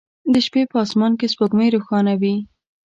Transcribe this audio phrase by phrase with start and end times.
[0.33, 2.35] د شپې په اسمان کې سپوږمۍ روښانه وي